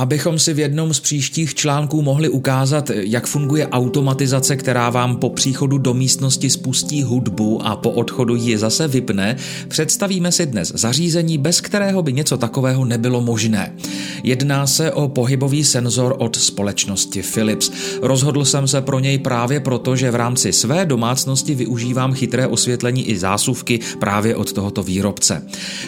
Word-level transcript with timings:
Abychom 0.00 0.38
si 0.38 0.54
v 0.54 0.58
jednom 0.58 0.94
z 0.94 1.00
příštích 1.00 1.54
článků 1.54 2.02
mohli 2.02 2.28
ukázat, 2.28 2.90
jak 2.94 3.26
funguje 3.26 3.68
automatizace, 3.68 4.56
která 4.56 4.90
vám 4.90 5.16
po 5.16 5.30
příchodu 5.30 5.78
do 5.78 5.94
místnosti 5.94 6.50
spustí 6.50 7.02
hudbu 7.02 7.66
a 7.66 7.76
po 7.76 7.90
odchodu 7.90 8.34
ji 8.34 8.58
zase 8.58 8.88
vypne, 8.88 9.36
představíme 9.68 10.32
si 10.32 10.46
dnes 10.46 10.72
zařízení, 10.74 11.38
bez 11.38 11.60
kterého 11.60 12.02
by 12.02 12.12
něco 12.12 12.36
takového 12.36 12.84
nebylo 12.84 13.20
možné. 13.20 13.74
Jedná 14.22 14.66
se 14.66 14.92
o 14.92 15.08
pohybový 15.08 15.64
senzor 15.64 16.16
od 16.18 16.36
společnosti 16.36 17.22
Philips. 17.22 17.70
Rozhodl 18.02 18.44
jsem 18.44 18.68
se 18.68 18.80
pro 18.80 18.98
něj 18.98 19.18
právě 19.18 19.60
proto, 19.60 19.96
že 19.96 20.10
v 20.10 20.14
rámci 20.14 20.52
své 20.52 20.86
domácnosti 20.86 21.54
využívám 21.54 22.12
chytré 22.12 22.46
osvětlení 22.46 23.08
i 23.08 23.18
zásuvky 23.18 23.80
právě 23.98 24.36
od 24.36 24.52
tohoto 24.52 24.82
výrobce. 24.82 25.46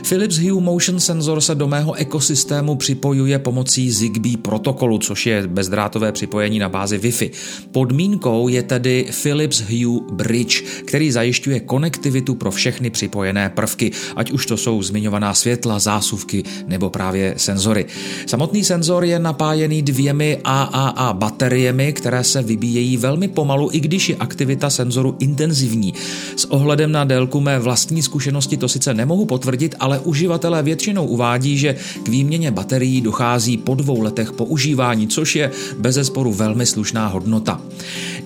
Philips 0.09 0.37
Hue 0.37 0.61
Motion 0.61 1.01
Sensor 1.01 1.41
se 1.41 1.55
do 1.55 1.69
mého 1.69 1.95
ekosystému 1.95 2.77
připojuje 2.77 3.39
pomocí 3.39 3.91
Zigbee 4.01 4.37
protokolu, 4.37 4.99
což 4.99 5.27
je 5.27 5.47
bezdrátové 5.47 6.13
připojení 6.13 6.59
na 6.59 6.69
bázi 6.69 6.99
Wi-Fi. 6.99 7.31
Podmínkou 7.73 8.49
je 8.49 8.63
tedy 8.63 9.07
Philips 9.23 9.61
Hue 9.61 10.01
Bridge, 10.13 10.63
který 10.85 11.13
zajišťuje 11.13 11.61
konektivitu 11.61 12.35
pro 12.35 12.51
všechny 12.51 12.91
připojené 12.91 13.51
prvky, 13.51 13.91
ať 14.17 14.31
už 14.31 14.47
to 14.47 14.57
jsou 14.57 14.83
zmiňovaná 14.83 15.35
světla, 15.35 15.79
zásuvky 15.79 16.43
nebo 16.67 16.91
právě 16.91 17.35
senzory. 17.37 17.87
Samotný 18.27 18.65
senzor 18.65 19.05
je 19.05 19.19
napájený 19.19 19.83
dvěmi 19.83 20.39
AAA 20.45 21.13
bateriemi, 21.13 21.93
které 21.93 22.25
se 22.25 22.43
vybíjejí 22.43 22.97
velmi 22.97 23.29
pomalu, 23.29 23.69
i 23.73 23.81
když 23.81 24.09
je 24.09 24.17
aktivita 24.17 24.71
senzoru 24.71 25.17
intenzivní. 25.19 25.95
S 26.37 26.45
ohledem 26.45 26.93
na 26.93 27.05
délku 27.05 27.41
mé 27.41 27.59
vlastní 27.59 28.03
zkušenosti 28.03 28.57
to 28.57 28.69
sice 28.69 28.95
nemohu 28.95 29.27
potvrdit, 29.27 29.75
ale 29.81 29.99
uživatelé 29.99 30.63
většinou 30.63 31.07
uvádí, 31.07 31.59
že 31.59 31.77
k 32.03 32.09
výměně 32.09 32.51
baterií 32.51 33.01
dochází 33.01 33.57
po 33.57 33.75
dvou 33.75 33.90
dvou 33.91 34.01
letech 34.01 34.33
používání, 34.33 35.09
což 35.09 35.37
je 35.37 35.51
bezesporu 35.79 36.33
velmi 36.33 36.67
slušná 36.67 37.07
hodnota. 37.07 37.61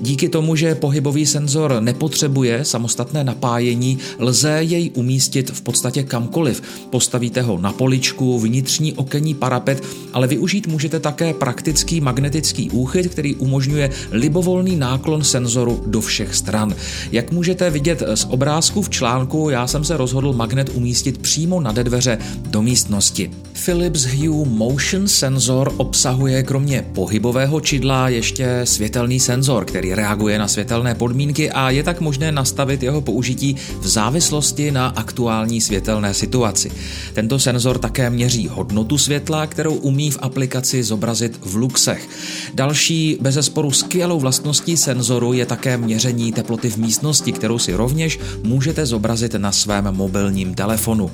Díky 0.01 0.29
tomu, 0.29 0.57
že 0.57 0.75
pohybový 0.75 1.27
senzor 1.27 1.77
nepotřebuje 1.81 2.65
samostatné 2.65 3.25
napájení, 3.25 3.99
lze 4.19 4.59
jej 4.63 4.91
umístit 4.95 5.51
v 5.51 5.63
podstatě 5.63 6.03
kamkoliv. 6.03 6.63
Postavíte 6.91 7.43
ho 7.43 7.59
na 7.59 7.73
poličku, 7.73 8.41
vnitřní 8.41 8.93
okenní 8.93 9.35
parapet, 9.35 9.85
ale 10.13 10.27
využít 10.27 10.67
můžete 10.67 11.01
také 11.01 11.35
praktický 11.35 12.01
magnetický 12.01 12.71
úchyt, 12.71 13.07
který 13.07 13.35
umožňuje 13.35 13.91
libovolný 14.11 14.77
náklon 14.77 15.25
senzoru 15.25 15.85
do 15.87 16.01
všech 16.01 16.35
stran. 16.35 16.75
Jak 17.13 17.33
můžete 17.33 17.71
vidět 17.71 18.03
z 18.15 18.25
obrázku 18.25 18.83
v 18.83 18.91
článku, 18.91 19.51
já 19.51 19.67
jsem 19.67 19.85
se 19.85 19.97
rozhodl 19.97 20.33
magnet 20.33 20.71
umístit 20.75 21.19
přímo 21.19 21.61
na 21.61 21.73
dveře 21.73 22.19
do 22.51 22.63
místnosti. 22.63 23.31
Philips 23.55 24.05
Hue 24.05 24.49
Motion 24.49 25.09
Sensor 25.09 25.75
obsahuje 25.77 26.43
kromě 26.43 26.83
pohybového 26.95 27.61
čidla 27.61 28.09
ještě 28.09 28.61
světelný 28.65 29.21
senzor, 29.21 29.65
který 29.65 29.95
reaguje 29.95 30.39
na 30.39 30.49
světelné 30.49 30.95
podmínky 30.95 31.51
a 31.51 31.71
je 31.71 31.83
tak 31.83 32.01
možné 32.01 32.33
nastavit 32.33 32.83
jeho 32.83 33.01
použití 33.01 33.57
v 33.81 33.87
závislosti 33.87 34.71
na 34.71 34.87
aktuální 34.87 35.61
světelné 35.61 36.15
situaci. 36.15 36.71
Tento 37.13 37.39
senzor 37.39 37.79
také 37.79 38.11
měří 38.11 38.49
hodnotu 38.49 38.99
světla, 38.99 39.47
kterou 39.47 39.75
umí 39.75 40.11
v 40.11 40.19
aplikaci 40.23 40.83
zobrazit 40.83 41.39
v 41.43 41.57
luxech. 41.57 42.09
Další 42.55 43.19
bezesporu 43.21 43.71
skvělou 43.71 44.21
vlastností 44.21 44.77
senzoru 44.77 45.33
je 45.33 45.47
také 45.47 45.77
měření 45.77 46.33
teploty 46.33 46.71
v 46.71 46.77
místnosti, 46.77 47.33
kterou 47.33 47.59
si 47.59 47.75
rovněž 47.75 48.19
můžete 48.43 48.87
zobrazit 48.87 49.35
na 49.35 49.53
svém 49.53 49.85
mobilním 49.91 50.55
telefonu. 50.55 51.11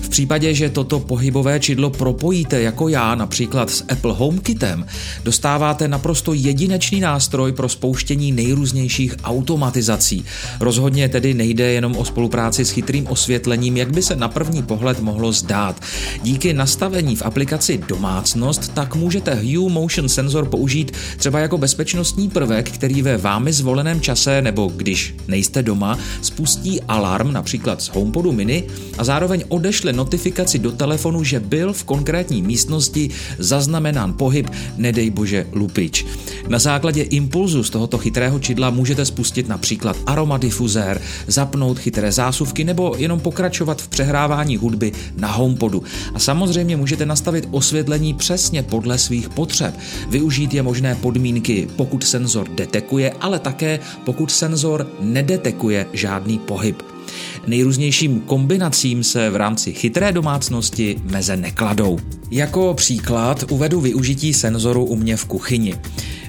V 0.00 0.08
případě, 0.08 0.54
že 0.54 0.70
toto 0.70 1.00
pohybové 1.00 1.60
čidlo 1.68 1.90
propojíte 1.90 2.62
jako 2.62 2.88
já 2.88 3.14
například 3.14 3.70
s 3.70 3.84
Apple 3.88 4.12
HomeKitem, 4.12 4.86
dostáváte 5.24 5.88
naprosto 5.88 6.32
jedinečný 6.32 7.00
nástroj 7.00 7.52
pro 7.52 7.68
spouštění 7.68 8.32
nejrůznějších 8.32 9.16
automatizací. 9.24 10.24
Rozhodně 10.60 11.08
tedy 11.08 11.34
nejde 11.34 11.72
jenom 11.72 11.96
o 11.96 12.04
spolupráci 12.04 12.64
s 12.64 12.70
chytrým 12.70 13.06
osvětlením, 13.06 13.76
jak 13.76 13.92
by 13.92 14.02
se 14.02 14.16
na 14.16 14.28
první 14.28 14.62
pohled 14.62 15.00
mohlo 15.00 15.32
zdát. 15.32 15.82
Díky 16.22 16.52
nastavení 16.52 17.16
v 17.16 17.22
aplikaci 17.22 17.80
Domácnost 17.88 18.74
tak 18.74 18.94
můžete 18.94 19.34
Hue 19.34 19.70
Motion 19.72 20.08
Sensor 20.08 20.48
použít 20.48 20.92
třeba 21.16 21.38
jako 21.38 21.58
bezpečnostní 21.58 22.30
prvek, 22.30 22.70
který 22.70 23.02
ve 23.02 23.16
vámi 23.16 23.52
zvoleném 23.52 24.00
čase 24.00 24.42
nebo 24.42 24.72
když 24.76 25.14
nejste 25.28 25.62
doma 25.62 25.98
spustí 26.22 26.80
alarm 26.80 27.32
například 27.32 27.82
z 27.82 27.88
HomePodu 27.88 28.32
mini 28.32 28.64
a 28.98 29.04
zároveň 29.04 29.44
odešle 29.48 29.92
notifikaci 29.92 30.58
do 30.58 30.72
telefonu, 30.72 31.24
že 31.24 31.40
byl 31.40 31.57
v 31.72 31.84
konkrétní 31.84 32.42
místnosti 32.42 33.10
zaznamenán 33.38 34.12
pohyb, 34.12 34.50
nedej 34.76 35.10
bože 35.10 35.46
lupič. 35.52 36.06
Na 36.48 36.58
základě 36.58 37.02
impulzu 37.02 37.64
z 37.64 37.70
tohoto 37.70 37.98
chytrého 37.98 38.38
čidla 38.38 38.70
můžete 38.70 39.04
spustit 39.04 39.48
například 39.48 39.96
aromadifuzér, 40.06 41.00
zapnout 41.26 41.78
chytré 41.78 42.12
zásuvky 42.12 42.64
nebo 42.64 42.94
jenom 42.98 43.20
pokračovat 43.20 43.82
v 43.82 43.88
přehrávání 43.88 44.56
hudby 44.56 44.92
na 45.16 45.28
HomePodu. 45.28 45.82
A 46.14 46.18
samozřejmě 46.18 46.76
můžete 46.76 47.06
nastavit 47.06 47.48
osvětlení 47.50 48.14
přesně 48.14 48.62
podle 48.62 48.98
svých 48.98 49.28
potřeb. 49.28 49.74
Využít 50.10 50.54
je 50.54 50.62
možné 50.62 50.94
podmínky, 50.94 51.68
pokud 51.76 52.04
senzor 52.04 52.48
detekuje, 52.48 53.12
ale 53.20 53.38
také 53.38 53.80
pokud 54.04 54.30
senzor 54.30 54.86
nedetekuje 55.00 55.86
žádný 55.92 56.38
pohyb. 56.38 56.97
Nejrůznějším 57.46 58.20
kombinacím 58.20 59.04
se 59.04 59.30
v 59.30 59.36
rámci 59.36 59.72
chytré 59.72 60.12
domácnosti 60.12 60.96
meze 61.02 61.36
nekladou. 61.36 61.98
Jako 62.30 62.74
příklad 62.74 63.44
uvedu 63.50 63.80
využití 63.80 64.34
senzoru 64.34 64.84
u 64.84 64.96
mě 64.96 65.16
v 65.16 65.24
kuchyni. 65.24 65.74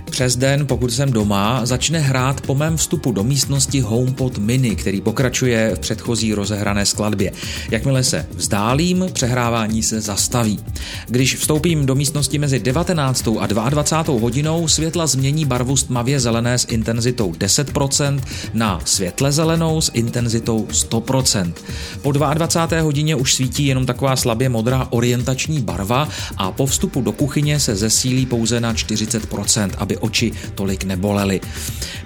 Přes 0.10 0.36
den, 0.36 0.68
pokud 0.68 0.94
jsem 0.94 1.12
doma, 1.12 1.66
začne 1.66 2.00
hrát 2.00 2.42
po 2.42 2.56
mém 2.56 2.78
vstupu 2.78 3.12
do 3.12 3.24
místnosti 3.24 3.80
HomePod 3.80 4.38
Mini, 4.38 4.76
který 4.76 5.02
pokračuje 5.02 5.76
v 5.76 5.80
předchozí 5.80 6.34
rozehrané 6.34 6.86
skladbě. 6.86 7.32
Jakmile 7.72 8.04
se 8.04 8.28
vzdálím, 8.32 9.06
přehrávání 9.14 9.84
se 9.84 10.02
zastaví. 10.02 10.60
Když 11.08 11.36
vstoupím 11.36 11.86
do 11.86 11.96
místnosti 11.96 12.40
mezi 12.40 12.60
19. 12.60 13.28
a 13.40 13.48
22. 13.48 14.20
hodinou, 14.22 14.68
světla 14.68 15.08
změní 15.08 15.46
barvu 15.46 15.78
z 15.78 15.88
zelené 16.18 16.58
s 16.58 16.68
intenzitou 16.70 17.32
10% 17.32 18.22
na 18.54 18.82
světle 18.86 19.32
zelenou 19.32 19.82
s 19.82 19.92
intenzitou 19.94 20.68
100%. 20.72 21.54
Po 22.02 22.12
22. 22.12 22.82
hodině 22.82 23.16
už 23.16 23.34
svítí 23.34 23.66
jenom 23.66 23.86
taková 23.86 24.16
slabě 24.16 24.50
modrá 24.50 24.88
orientační 24.90 25.62
barva 25.62 26.10
a 26.38 26.52
po 26.52 26.66
vstupu 26.66 27.02
do 27.02 27.12
kuchyně 27.12 27.60
se 27.60 27.76
zesílí 27.76 28.26
pouze 28.26 28.60
na 28.60 28.74
40%, 28.74 29.70
aby 29.78 29.98
oči 30.00 30.32
tolik 30.56 30.84
nebolely. 30.84 31.42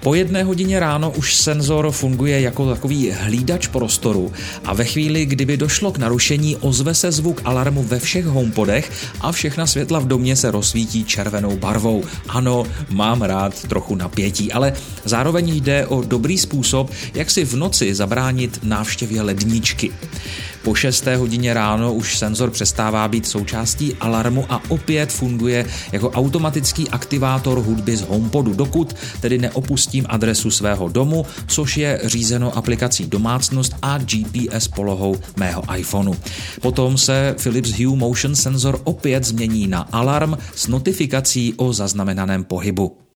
Po 0.00 0.14
jedné 0.14 0.44
hodině 0.44 0.80
ráno 0.80 1.10
už 1.10 1.34
senzor 1.34 1.90
funguje 1.90 2.40
jako 2.40 2.70
takový 2.70 3.10
hlídač 3.10 3.66
prostoru 3.66 4.32
a 4.64 4.74
ve 4.74 4.84
chvíli, 4.84 5.26
kdyby 5.26 5.56
došlo 5.56 5.92
k 5.92 5.98
narušení, 5.98 6.56
ozve 6.56 6.94
se 6.94 7.12
zvuk 7.12 7.40
alarmu 7.44 7.82
ve 7.82 7.98
všech 7.98 8.24
homepodech 8.24 8.90
a 9.20 9.32
všechna 9.32 9.66
světla 9.66 9.98
v 9.98 10.06
domě 10.06 10.36
se 10.36 10.50
rozsvítí 10.50 11.04
červenou 11.04 11.56
barvou. 11.56 12.04
Ano, 12.28 12.64
mám 12.90 13.22
rád 13.22 13.62
trochu 13.68 13.94
napětí, 13.94 14.52
ale 14.52 14.72
zároveň 15.04 15.48
jde 15.48 15.86
o 15.86 16.02
dobrý 16.02 16.38
způsob, 16.38 16.90
jak 17.14 17.30
si 17.30 17.44
v 17.44 17.56
noci 17.56 17.94
zabránit 17.94 18.60
návštěvě 18.62 19.22
ledničky. 19.22 19.92
Po 20.64 20.74
6. 20.74 21.06
hodině 21.06 21.54
ráno 21.54 21.94
už 21.94 22.18
senzor 22.18 22.50
přestává 22.50 23.08
být 23.08 23.26
součástí 23.26 23.94
alarmu 24.00 24.44
a 24.48 24.62
opět 24.68 25.12
funguje 25.12 25.66
jako 25.92 26.10
automatický 26.10 26.88
aktivátor 26.90 27.58
hudby 27.58 27.96
z 27.96 28.00
HomePodu, 28.02 28.54
dokud 28.54 28.96
tedy 29.20 29.38
neopustím 29.38 30.06
adresu 30.08 30.50
svého 30.50 30.88
domu, 30.88 31.26
což 31.46 31.76
je 31.76 32.00
řízeno 32.04 32.56
aplikací 32.56 33.06
Domácnost 33.06 33.76
a 33.82 33.98
GPS 33.98 34.68
polohou 34.68 35.16
mého 35.36 35.62
iPhoneu. 35.76 36.14
Potom 36.60 36.98
se 36.98 37.34
Philips 37.42 37.70
Hue 37.70 37.96
Motion 37.96 38.34
Sensor 38.34 38.80
opět 38.84 39.24
změní 39.24 39.66
na 39.66 39.88
alarm 39.92 40.36
s 40.54 40.66
notifikací 40.66 41.54
o 41.56 41.72
zaznamenaném 41.72 42.44
pohybu. 42.44 43.03